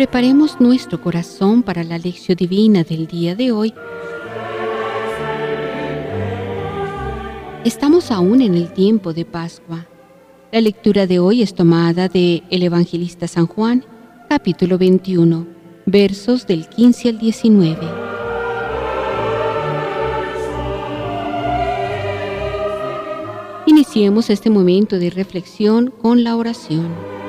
[0.00, 3.74] Preparemos nuestro corazón para la lección divina del día de hoy.
[7.66, 9.86] Estamos aún en el tiempo de Pascua.
[10.52, 13.84] La lectura de hoy es tomada de el evangelista San Juan,
[14.26, 15.46] capítulo 21,
[15.84, 17.86] versos del 15 al 19.
[23.66, 27.19] Iniciemos este momento de reflexión con la oración.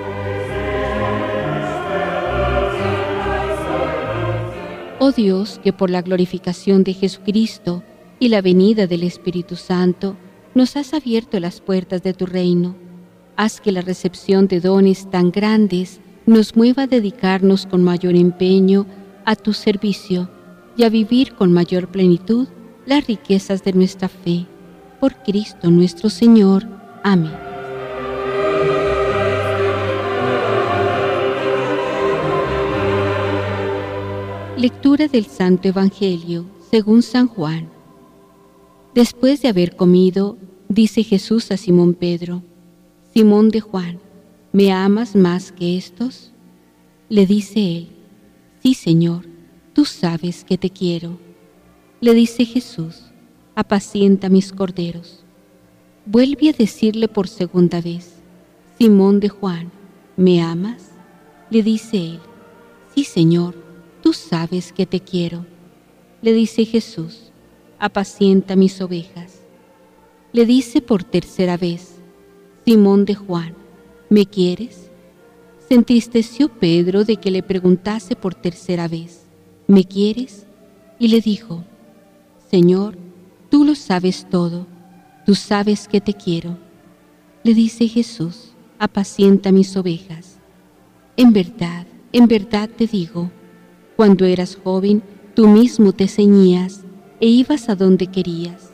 [5.04, 7.82] Oh Dios, que por la glorificación de Jesucristo
[8.20, 10.16] y la venida del Espíritu Santo,
[10.54, 12.76] nos has abierto las puertas de tu reino.
[13.36, 18.86] Haz que la recepción de dones tan grandes nos mueva a dedicarnos con mayor empeño
[19.26, 20.30] a tu servicio
[20.78, 22.48] y a vivir con mayor plenitud
[22.86, 24.46] las riquezas de nuestra fe.
[25.00, 26.68] Por Cristo nuestro Señor.
[27.04, 27.51] Amén.
[34.62, 37.68] Lectura del Santo Evangelio según San Juan.
[38.94, 40.38] Después de haber comido,
[40.70, 42.44] dice Jesús a Simón Pedro,
[43.12, 43.98] Simón de Juan,
[44.52, 46.32] ¿me amas más que estos?
[47.10, 47.88] Le dice él,
[48.62, 49.26] Sí, Señor,
[49.74, 51.18] tú sabes que te quiero.
[52.00, 53.06] Le dice Jesús,
[53.56, 55.24] apacienta mis corderos.
[56.06, 58.14] Vuelve a decirle por segunda vez,
[58.78, 59.72] Simón de Juan,
[60.18, 60.92] ¿me amas?
[61.50, 62.20] Le dice él,
[62.94, 63.71] Sí, Señor,
[64.02, 65.46] tú sabes que te quiero.
[66.22, 67.32] Le dice Jesús,
[67.80, 69.42] apacienta mis ovejas.
[70.34, 71.96] Le dice por tercera vez,
[72.66, 73.56] Simón de Juan,
[74.10, 74.90] ¿me quieres?
[75.68, 79.26] Se entristeció Pedro de que le preguntase por tercera vez,
[79.68, 80.46] ¿me quieres?
[81.00, 81.64] Y le dijo,
[82.50, 82.98] Señor,
[83.50, 84.68] tú lo sabes todo,
[85.26, 86.58] tú sabes que te quiero.
[87.44, 90.38] Le dice Jesús, apacienta mis ovejas.
[91.18, 93.32] En verdad, en verdad te digo,
[94.02, 95.04] cuando eras joven,
[95.36, 96.82] tú mismo te ceñías
[97.20, 98.72] e ibas a donde querías,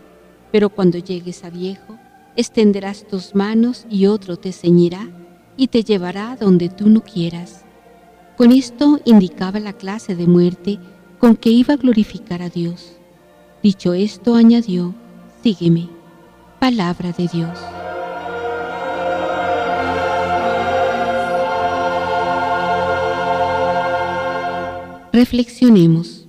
[0.54, 2.00] pero cuando llegues a viejo,
[2.38, 5.06] extenderás tus manos y otro te ceñirá
[5.58, 7.66] y te llevará donde tú no quieras.
[8.38, 10.80] Con esto indicaba la clase de muerte
[11.20, 12.94] con que iba a glorificar a Dios.
[13.62, 14.96] Dicho esto, añadió,
[15.44, 15.90] sígueme.
[16.58, 17.77] Palabra de Dios.
[25.18, 26.28] Reflexionemos.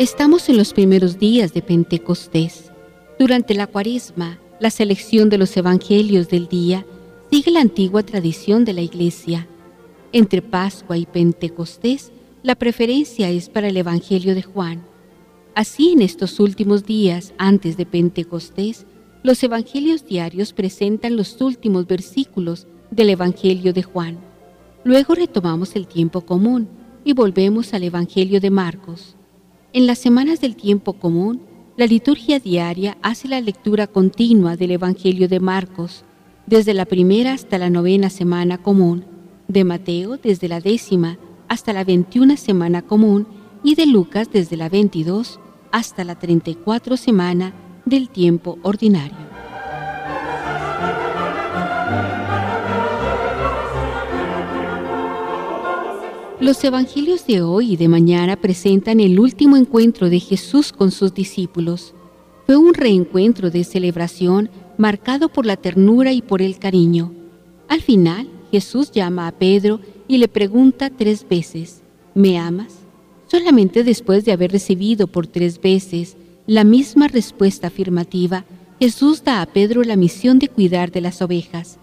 [0.00, 2.72] Estamos en los primeros días de Pentecostés.
[3.16, 6.84] Durante la cuaresma, la selección de los evangelios del día
[7.30, 9.46] sigue la antigua tradición de la Iglesia.
[10.10, 12.10] Entre Pascua y Pentecostés,
[12.42, 14.82] la preferencia es para el Evangelio de Juan.
[15.54, 18.84] Así, en estos últimos días antes de Pentecostés,
[19.22, 24.18] los evangelios diarios presentan los últimos versículos del Evangelio de Juan.
[24.84, 26.68] Luego retomamos el tiempo común
[27.04, 29.16] y volvemos al Evangelio de Marcos.
[29.72, 31.42] En las semanas del tiempo común,
[31.76, 36.04] la liturgia diaria hace la lectura continua del Evangelio de Marcos,
[36.46, 39.04] desde la primera hasta la novena semana común,
[39.48, 43.26] de Mateo desde la décima hasta la veintiuna semana común
[43.64, 45.40] y de Lucas desde la veintidós
[45.72, 47.52] hasta la treinta y cuatro semana
[47.90, 49.18] del tiempo ordinario.
[56.40, 61.12] Los evangelios de hoy y de mañana presentan el último encuentro de Jesús con sus
[61.12, 61.94] discípulos.
[62.46, 67.12] Fue un reencuentro de celebración marcado por la ternura y por el cariño.
[67.68, 71.82] Al final, Jesús llama a Pedro y le pregunta tres veces,
[72.14, 72.78] ¿me amas?
[73.26, 76.16] Solamente después de haber recibido por tres veces
[76.50, 78.44] la misma respuesta afirmativa,
[78.80, 81.78] Jesús da a Pedro la misión de cuidar de las ovejas.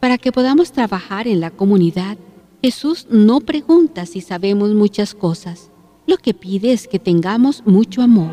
[0.00, 2.16] Para que podamos trabajar en la comunidad,
[2.62, 5.70] Jesús no pregunta si sabemos muchas cosas.
[6.06, 8.30] Lo que pide es que tengamos mucho amor.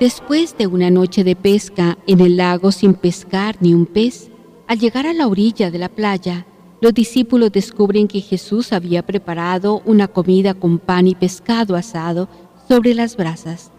[0.00, 4.28] Después de una noche de pesca en el lago sin pescar ni un pez,
[4.66, 6.46] al llegar a la orilla de la playa,
[6.84, 12.28] los discípulos descubren que Jesús había preparado una comida con pan y pescado asado
[12.68, 13.70] sobre las brasas.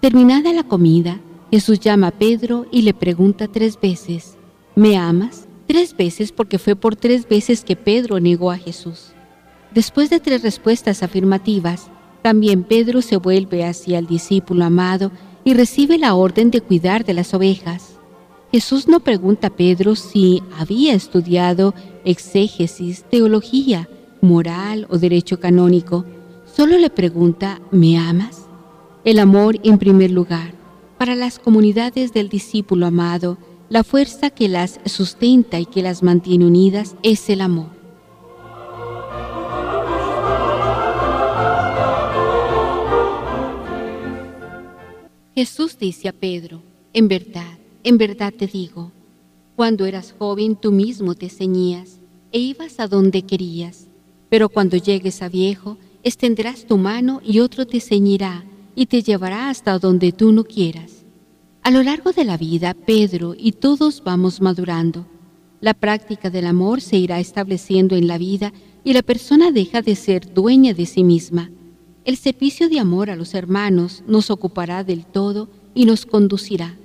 [0.00, 1.20] Terminada la comida,
[1.50, 4.38] Jesús llama a Pedro y le pregunta tres veces,
[4.74, 5.46] ¿me amas?
[5.66, 9.12] Tres veces porque fue por tres veces que Pedro negó a Jesús.
[9.74, 11.90] Después de tres respuestas afirmativas,
[12.22, 15.12] también Pedro se vuelve hacia el discípulo amado
[15.44, 17.95] y recibe la orden de cuidar de las ovejas.
[18.56, 21.74] Jesús no pregunta a Pedro si había estudiado
[22.06, 23.86] exégesis, teología,
[24.22, 26.06] moral o derecho canónico.
[26.46, 28.46] solo le pregunta, ¿me amas?
[29.04, 30.54] El amor en primer lugar.
[30.96, 33.36] Para las comunidades del discípulo amado,
[33.68, 37.68] la fuerza que las sustenta y que las mantiene unidas es el amor.
[45.34, 46.62] Jesús dice a Pedro,
[46.94, 48.92] en verdad, en verdad te digo,
[49.54, 52.00] cuando eras joven tú mismo te ceñías
[52.32, 53.88] e ibas a donde querías,
[54.28, 58.44] pero cuando llegues a viejo, extenderás tu mano y otro te ceñirá
[58.74, 61.04] y te llevará hasta donde tú no quieras.
[61.62, 65.06] A lo largo de la vida, Pedro y todos vamos madurando.
[65.60, 68.52] La práctica del amor se irá estableciendo en la vida
[68.84, 71.50] y la persona deja de ser dueña de sí misma
[72.06, 76.76] el servicio de amor a los hermanos nos ocupará del todo y nos conducirá.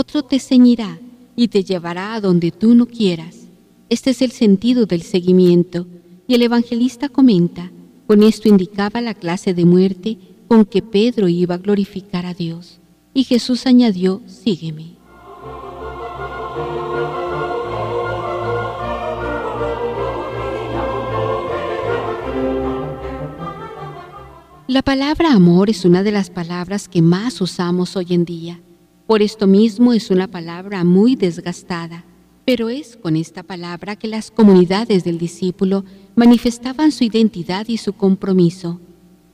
[0.00, 0.96] Otro te ceñirá
[1.34, 3.48] y te llevará a donde tú no quieras.
[3.88, 5.88] Este es el sentido del seguimiento.
[6.28, 7.72] Y el evangelista comenta,
[8.06, 10.16] con esto indicaba la clase de muerte
[10.46, 12.78] con que Pedro iba a glorificar a Dios.
[13.12, 14.92] Y Jesús añadió, sígueme.
[24.68, 28.60] La palabra amor es una de las palabras que más usamos hoy en día.
[29.08, 32.04] Por esto mismo es una palabra muy desgastada,
[32.44, 35.82] pero es con esta palabra que las comunidades del discípulo
[36.14, 38.78] manifestaban su identidad y su compromiso.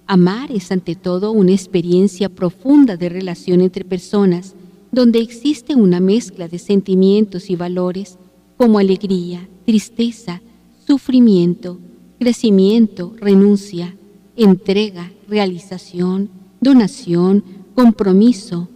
[0.06, 4.54] Amar es ante todo una experiencia profunda de relación entre personas,
[4.92, 8.16] donde existe una mezcla de sentimientos y valores
[8.56, 10.40] como alegría, tristeza,
[10.86, 11.80] sufrimiento,
[12.20, 13.96] crecimiento, renuncia,
[14.36, 16.30] entrega, realización,
[16.60, 17.42] donación,
[17.74, 18.68] compromiso,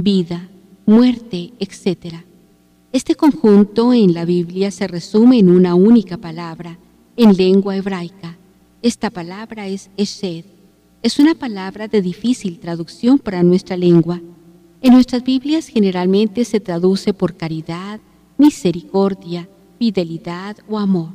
[0.00, 0.48] vida,
[0.86, 2.24] muerte, etc.
[2.92, 6.78] Este conjunto en la Biblia se resume en una única palabra,
[7.16, 8.36] en lengua hebraica.
[8.82, 10.44] Esta palabra es Eshed.
[11.02, 14.20] Es una palabra de difícil traducción para nuestra lengua.
[14.80, 18.00] En nuestras Biblias generalmente se traduce por caridad,
[18.38, 19.48] misericordia,
[19.78, 21.10] fidelidad o amor.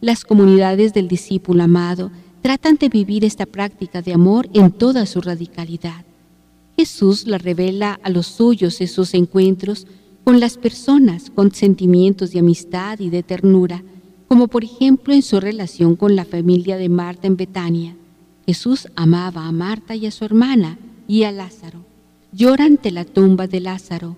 [0.00, 2.10] Las comunidades del discípulo amado
[2.42, 6.04] tratan de vivir esta práctica de amor en toda su radicalidad.
[6.80, 9.86] Jesús la revela a los suyos en sus encuentros
[10.24, 13.84] con las personas con sentimientos de amistad y de ternura,
[14.28, 17.96] como por ejemplo en su relación con la familia de Marta en Betania.
[18.46, 21.84] Jesús amaba a Marta y a su hermana y a Lázaro.
[22.32, 24.16] Llora ante la tumba de Lázaro.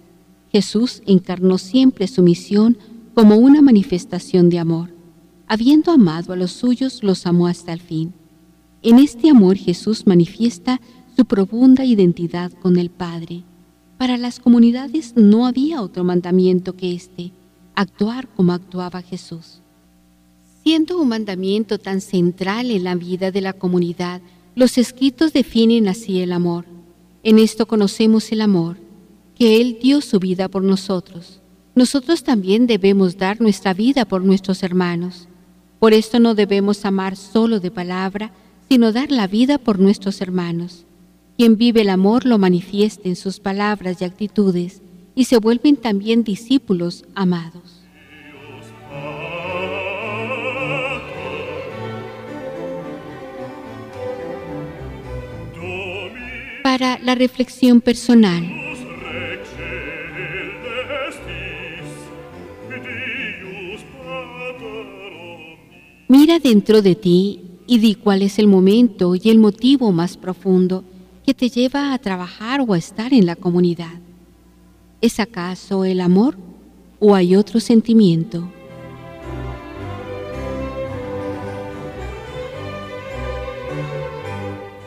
[0.53, 2.79] Jesús encarnó siempre su misión
[3.15, 4.91] como una manifestación de amor.
[5.49, 8.13] Habiendo amado a los suyos, los amó hasta el fin.
[8.83, 10.81] En este amor Jesús manifiesta
[11.17, 13.43] su profunda identidad con el Padre.
[13.99, 17.33] Para las comunidades no había otro mandamiento que este,
[17.75, 19.61] actuar como actuaba Jesús.
[20.65, 24.21] Siendo un mandamiento tan central en la vida de la comunidad,
[24.55, 26.65] los escritos definen así el amor.
[27.23, 28.77] En esto conocemos el amor,
[29.37, 31.41] que Él dio su vida por nosotros.
[31.75, 35.29] Nosotros también debemos dar nuestra vida por nuestros hermanos.
[35.79, 38.33] Por esto no debemos amar solo de palabra,
[38.69, 40.85] sino dar la vida por nuestros hermanos.
[41.37, 44.83] Quien vive el amor lo manifiesta en sus palabras y actitudes,
[45.15, 47.81] y se vuelven también discípulos amados.
[56.63, 58.45] Para la reflexión personal.
[66.09, 70.85] Mira dentro de ti y di cuál es el momento y el motivo más profundo
[71.25, 74.01] que te lleva a trabajar o a estar en la comunidad.
[75.01, 76.37] ¿Es acaso el amor
[76.99, 78.49] o hay otro sentimiento?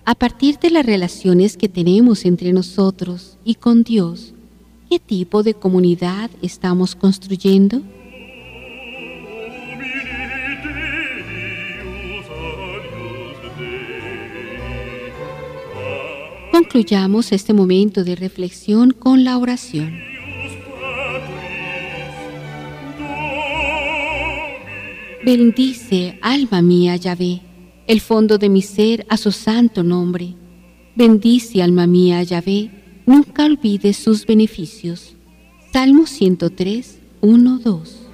[0.08, 4.34] A partir de las relaciones que tenemos entre nosotros y con Dios,
[4.88, 7.82] ¿qué tipo de comunidad estamos construyendo?
[16.56, 20.00] Concluyamos este momento de reflexión con la oración.
[25.26, 27.42] Bendice, alma mía, Yahvé,
[27.88, 30.36] el fondo de mi ser a su santo nombre.
[30.96, 32.72] Bendice, alma mía, Yahvé,
[33.06, 35.18] nunca olvides sus beneficios.
[35.74, 38.05] Salmo 103, 1, 2.